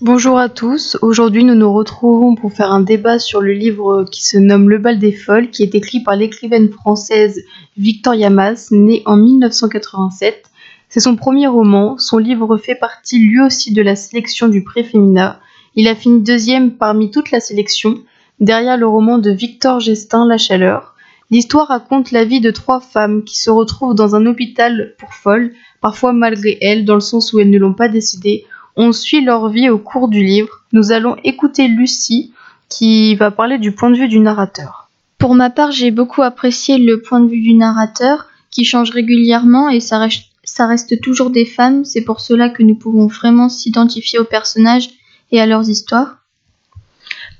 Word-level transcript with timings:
Bonjour 0.00 0.38
à 0.38 0.48
tous, 0.48 0.96
aujourd'hui 1.02 1.42
nous 1.42 1.56
nous 1.56 1.72
retrouvons 1.72 2.36
pour 2.36 2.52
faire 2.52 2.70
un 2.70 2.82
débat 2.82 3.18
sur 3.18 3.40
le 3.40 3.52
livre 3.52 4.04
qui 4.04 4.24
se 4.24 4.38
nomme 4.38 4.70
Le 4.70 4.78
bal 4.78 5.00
des 5.00 5.10
folles, 5.10 5.50
qui 5.50 5.64
est 5.64 5.74
écrit 5.74 6.04
par 6.04 6.14
l'écrivaine 6.14 6.70
française 6.70 7.42
Victoria 7.76 8.30
Mas, 8.30 8.70
née 8.70 9.02
en 9.06 9.16
1987. 9.16 10.44
C'est 10.88 11.00
son 11.00 11.16
premier 11.16 11.48
roman, 11.48 11.98
son 11.98 12.18
livre 12.18 12.56
fait 12.58 12.76
partie 12.76 13.18
lui 13.18 13.40
aussi 13.40 13.72
de 13.72 13.82
la 13.82 13.96
sélection 13.96 14.46
du 14.46 14.62
prix 14.62 14.84
Fémina. 14.84 15.40
Il 15.74 15.88
a 15.88 15.96
fini 15.96 16.22
deuxième 16.22 16.76
parmi 16.76 17.10
toute 17.10 17.32
la 17.32 17.40
sélection, 17.40 17.96
derrière 18.38 18.76
le 18.76 18.86
roman 18.86 19.18
de 19.18 19.32
Victor 19.32 19.80
Gestin 19.80 20.28
La 20.28 20.38
Chaleur. 20.38 20.94
L'histoire 21.32 21.66
raconte 21.66 22.12
la 22.12 22.24
vie 22.24 22.40
de 22.40 22.52
trois 22.52 22.78
femmes 22.78 23.24
qui 23.24 23.36
se 23.36 23.50
retrouvent 23.50 23.96
dans 23.96 24.14
un 24.14 24.26
hôpital 24.26 24.94
pour 24.96 25.12
folles, 25.12 25.54
parfois 25.80 26.12
malgré 26.12 26.56
elles, 26.60 26.84
dans 26.84 26.94
le 26.94 27.00
sens 27.00 27.32
où 27.32 27.40
elles 27.40 27.50
ne 27.50 27.58
l'ont 27.58 27.74
pas 27.74 27.88
décidé, 27.88 28.46
on 28.78 28.92
suit 28.92 29.22
leur 29.22 29.48
vie 29.50 29.68
au 29.68 29.76
cours 29.76 30.08
du 30.08 30.24
livre. 30.24 30.64
Nous 30.72 30.92
allons 30.92 31.16
écouter 31.24 31.66
Lucie 31.66 32.32
qui 32.68 33.16
va 33.16 33.32
parler 33.32 33.58
du 33.58 33.72
point 33.72 33.90
de 33.90 33.96
vue 33.96 34.08
du 34.08 34.20
narrateur. 34.20 34.88
Pour 35.18 35.34
ma 35.34 35.50
part, 35.50 35.72
j'ai 35.72 35.90
beaucoup 35.90 36.22
apprécié 36.22 36.78
le 36.78 37.02
point 37.02 37.18
de 37.18 37.28
vue 37.28 37.40
du 37.40 37.54
narrateur 37.54 38.28
qui 38.50 38.64
change 38.64 38.90
régulièrement 38.90 39.68
et 39.68 39.80
ça 39.80 39.98
reste, 39.98 40.26
ça 40.44 40.68
reste 40.68 41.00
toujours 41.00 41.30
des 41.30 41.44
femmes. 41.44 41.84
C'est 41.84 42.04
pour 42.04 42.20
cela 42.20 42.50
que 42.50 42.62
nous 42.62 42.76
pouvons 42.76 43.08
vraiment 43.08 43.48
s'identifier 43.48 44.20
aux 44.20 44.24
personnages 44.24 44.90
et 45.32 45.40
à 45.40 45.46
leurs 45.46 45.68
histoires. 45.68 46.18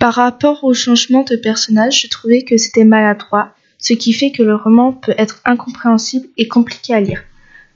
Par 0.00 0.14
rapport 0.14 0.64
au 0.64 0.74
changement 0.74 1.22
de 1.22 1.36
personnage, 1.36 2.02
je 2.02 2.08
trouvais 2.08 2.42
que 2.42 2.56
c'était 2.56 2.84
maladroit, 2.84 3.54
ce 3.78 3.92
qui 3.92 4.12
fait 4.12 4.32
que 4.32 4.42
le 4.42 4.56
roman 4.56 4.92
peut 4.92 5.14
être 5.16 5.40
incompréhensible 5.44 6.26
et 6.36 6.48
compliqué 6.48 6.94
à 6.94 7.00
lire. 7.00 7.22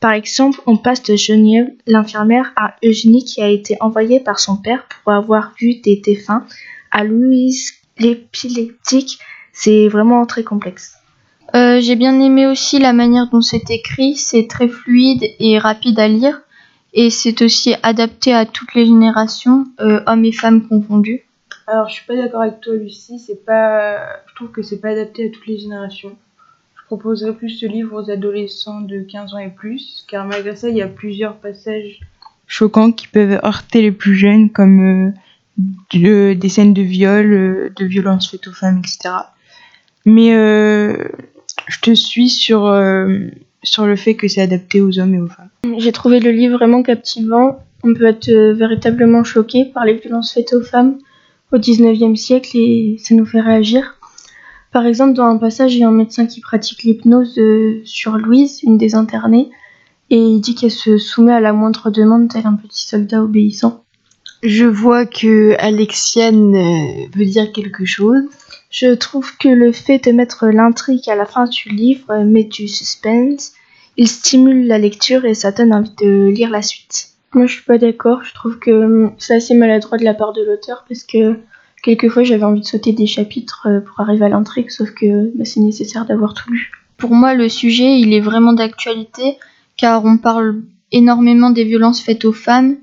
Par 0.02 0.10
exemple, 0.14 0.60
on 0.66 0.76
passe 0.76 1.00
de 1.04 1.14
Geneviève, 1.14 1.70
l'infirmière, 1.86 2.52
à 2.56 2.74
Eugénie 2.84 3.24
qui 3.24 3.40
a 3.40 3.46
été 3.46 3.76
envoyée 3.78 4.18
par 4.18 4.40
son 4.40 4.56
père 4.56 4.84
pour 5.04 5.12
avoir 5.12 5.52
vu 5.60 5.76
des 5.76 6.02
défunts, 6.04 6.44
à 6.90 7.04
Louise 7.04 7.74
l'épileptique. 8.00 9.20
C'est 9.52 9.86
vraiment 9.86 10.26
très 10.26 10.42
complexe. 10.42 10.96
Euh, 11.54 11.80
j'ai 11.80 11.94
bien 11.94 12.18
aimé 12.18 12.48
aussi 12.48 12.80
la 12.80 12.92
manière 12.92 13.28
dont 13.30 13.42
c'est 13.42 13.70
écrit, 13.70 14.16
c'est 14.16 14.48
très 14.48 14.66
fluide 14.66 15.22
et 15.38 15.56
rapide 15.58 16.00
à 16.00 16.08
lire, 16.08 16.40
et 16.94 17.08
c'est 17.08 17.40
aussi 17.40 17.76
adapté 17.84 18.34
à 18.34 18.44
toutes 18.44 18.74
les 18.74 18.86
générations, 18.86 19.66
euh, 19.78 20.00
hommes 20.08 20.24
et 20.24 20.32
femmes 20.32 20.66
confondus. 20.66 21.22
Alors 21.68 21.88
je 21.88 21.94
suis 21.94 22.06
pas 22.06 22.16
d'accord 22.16 22.40
avec 22.40 22.60
toi 22.60 22.74
Lucie, 22.74 23.20
c'est 23.20 23.44
pas 23.44 23.98
je 24.26 24.34
trouve 24.34 24.50
que 24.50 24.62
c'est 24.62 24.80
pas 24.80 24.88
adapté 24.88 25.26
à 25.26 25.28
toutes 25.28 25.46
les 25.46 25.58
générations 25.58 26.16
proposerais 26.86 27.34
plus 27.34 27.50
ce 27.50 27.66
livre 27.66 28.02
aux 28.02 28.10
adolescents 28.10 28.80
de 28.80 29.00
15 29.00 29.34
ans 29.34 29.38
et 29.38 29.50
plus, 29.50 30.04
car 30.08 30.26
malgré 30.26 30.56
ça, 30.56 30.68
il 30.68 30.76
y 30.76 30.82
a 30.82 30.88
plusieurs 30.88 31.36
passages 31.36 32.00
choquants 32.46 32.92
qui 32.92 33.08
peuvent 33.08 33.40
heurter 33.44 33.82
les 33.82 33.92
plus 33.92 34.14
jeunes, 34.14 34.50
comme 34.50 35.14
euh, 35.94 36.34
des 36.34 36.48
scènes 36.48 36.74
de 36.74 36.82
viol, 36.82 37.32
euh, 37.32 37.70
de 37.76 37.84
violence 37.84 38.30
faites 38.30 38.46
aux 38.46 38.52
femmes, 38.52 38.78
etc. 38.78 39.14
Mais 40.04 40.34
euh, 40.34 40.96
je 41.68 41.80
te 41.80 41.94
suis 41.94 42.28
sur, 42.28 42.60
sur 43.62 43.86
le 43.86 43.96
fait 43.96 44.14
que 44.14 44.28
c'est 44.28 44.42
adapté 44.42 44.80
aux 44.80 44.98
hommes 44.98 45.14
et 45.14 45.20
aux 45.20 45.28
femmes. 45.28 45.48
J'ai 45.78 45.92
trouvé 45.92 46.20
le 46.20 46.30
livre 46.30 46.58
vraiment 46.58 46.82
captivant. 46.82 47.60
On 47.84 47.94
peut 47.94 48.06
être 48.06 48.30
véritablement 48.30 49.24
choqué 49.24 49.64
par 49.64 49.84
les 49.84 49.94
violences 49.94 50.32
faites 50.32 50.52
aux 50.52 50.62
femmes 50.62 50.98
au 51.52 51.58
19e 51.58 52.16
siècle 52.16 52.50
et 52.54 52.96
ça 52.98 53.14
nous 53.14 53.26
fait 53.26 53.40
réagir. 53.40 53.98
Par 54.72 54.86
exemple, 54.86 55.12
dans 55.12 55.26
un 55.26 55.36
passage, 55.36 55.74
il 55.74 55.80
y 55.80 55.84
a 55.84 55.88
un 55.88 55.92
médecin 55.92 56.26
qui 56.26 56.40
pratique 56.40 56.82
l'hypnose 56.82 57.38
euh, 57.38 57.82
sur 57.84 58.16
Louise, 58.16 58.62
une 58.62 58.78
des 58.78 58.94
internées, 58.94 59.50
et 60.08 60.18
il 60.18 60.40
dit 60.40 60.54
qu'elle 60.54 60.70
se 60.70 60.96
soumet 60.96 61.34
à 61.34 61.40
la 61.40 61.52
moindre 61.52 61.90
demande 61.90 62.28
tel 62.30 62.46
un 62.46 62.54
petit 62.54 62.86
soldat 62.86 63.22
obéissant. 63.22 63.84
Je 64.42 64.64
vois 64.64 65.06
que 65.06 65.54
Alexiane 65.58 66.56
euh, 66.56 67.06
veut 67.14 67.26
dire 67.26 67.52
quelque 67.52 67.84
chose. 67.84 68.22
Je 68.70 68.94
trouve 68.94 69.36
que 69.36 69.48
le 69.48 69.72
fait 69.72 69.98
de 70.04 70.12
mettre 70.12 70.46
l'intrigue 70.46 71.08
à 71.08 71.14
la 71.14 71.26
fin 71.26 71.44
du 71.44 71.68
livre 71.68 72.24
met 72.24 72.44
du 72.44 72.66
suspense, 72.66 73.52
il 73.98 74.08
stimule 74.08 74.66
la 74.66 74.78
lecture 74.78 75.26
et 75.26 75.34
ça 75.34 75.52
donne 75.52 75.74
envie 75.74 75.94
de 76.00 76.28
lire 76.28 76.50
la 76.50 76.62
suite. 76.62 77.10
Moi, 77.34 77.46
je 77.46 77.54
suis 77.54 77.64
pas 77.64 77.78
d'accord. 77.78 78.24
Je 78.24 78.32
trouve 78.34 78.58
que 78.58 78.70
hum, 78.70 79.12
c'est 79.18 79.36
assez 79.36 79.54
maladroit 79.54 79.98
de 79.98 80.04
la 80.04 80.14
part 80.14 80.32
de 80.32 80.42
l'auteur 80.42 80.84
parce 80.88 81.04
que 81.04 81.36
Quelquefois, 81.82 82.22
j'avais 82.22 82.44
envie 82.44 82.60
de 82.60 82.66
sauter 82.66 82.92
des 82.92 83.06
chapitres 83.06 83.66
euh, 83.66 83.80
pour 83.80 83.98
arriver 84.00 84.24
à 84.24 84.28
l'intrigue, 84.28 84.70
sauf 84.70 84.90
que 84.92 85.36
bah, 85.36 85.44
c'est 85.44 85.60
nécessaire 85.60 86.06
d'avoir 86.06 86.32
tout 86.32 86.50
lu. 86.50 86.70
Pour 86.96 87.10
moi, 87.10 87.34
le 87.34 87.48
sujet, 87.48 87.98
il 87.98 88.12
est 88.12 88.20
vraiment 88.20 88.52
d'actualité, 88.52 89.36
car 89.76 90.04
on 90.04 90.16
parle 90.16 90.62
énormément 90.92 91.50
des 91.50 91.64
violences 91.64 92.00
faites 92.00 92.24
aux 92.24 92.32
femmes, 92.32 92.76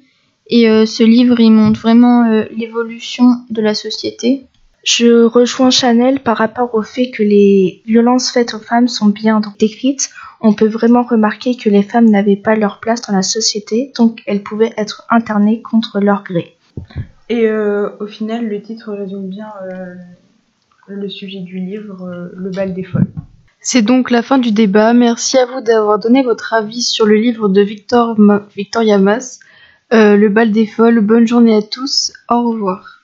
et 0.47 0.69
euh, 0.69 0.85
ce 0.85 1.03
livre, 1.03 1.39
il 1.39 1.51
montre 1.51 1.79
vraiment 1.79 2.25
euh, 2.25 2.43
l'évolution 2.55 3.35
de 3.49 3.61
la 3.61 3.73
société. 3.73 4.47
Je 4.83 5.23
rejoins 5.23 5.69
Chanel 5.69 6.21
par 6.21 6.37
rapport 6.37 6.73
au 6.73 6.81
fait 6.81 7.11
que 7.11 7.23
les 7.23 7.81
violences 7.85 8.31
faites 8.31 8.53
aux 8.53 8.59
femmes 8.59 8.87
sont 8.87 9.07
bien 9.07 9.41
décrites. 9.59 10.09
On 10.41 10.53
peut 10.53 10.67
vraiment 10.67 11.03
remarquer 11.03 11.55
que 11.55 11.69
les 11.69 11.83
femmes 11.83 12.09
n'avaient 12.09 12.35
pas 12.35 12.55
leur 12.55 12.79
place 12.79 13.01
dans 13.01 13.13
la 13.13 13.21
société, 13.21 13.93
donc 13.97 14.21
elles 14.25 14.41
pouvaient 14.41 14.73
être 14.75 15.05
internées 15.09 15.61
contre 15.61 15.99
leur 15.99 16.23
gré. 16.23 16.55
Et 17.29 17.47
euh, 17.47 17.89
au 17.99 18.07
final, 18.07 18.47
le 18.47 18.61
titre 18.61 18.91
résume 18.91 19.29
bien 19.29 19.51
euh, 19.71 19.95
le 20.87 21.07
sujet 21.09 21.41
du 21.41 21.59
livre, 21.59 22.03
euh, 22.03 22.29
Le 22.35 22.49
bal 22.49 22.73
des 22.73 22.83
folles. 22.83 23.07
C'est 23.61 23.83
donc 23.83 24.09
la 24.09 24.23
fin 24.23 24.39
du 24.39 24.51
débat. 24.51 24.93
Merci 24.93 25.37
à 25.37 25.45
vous 25.45 25.61
d'avoir 25.61 25.99
donné 25.99 26.23
votre 26.23 26.53
avis 26.53 26.81
sur 26.81 27.05
le 27.05 27.15
livre 27.15 27.49
de 27.49 27.61
Victor 27.61 28.17
Victoria 28.55 28.97
Mas, 28.97 29.39
Le 29.91 30.27
bal 30.27 30.51
des 30.51 30.65
folles. 30.65 31.01
Bonne 31.01 31.27
journée 31.27 31.55
à 31.55 31.61
tous. 31.61 32.13
Au 32.29 32.49
revoir. 32.49 32.98